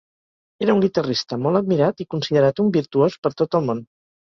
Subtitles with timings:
[0.65, 3.89] Era un guitarrista molt admirat i considerat un virtuós per tot el món.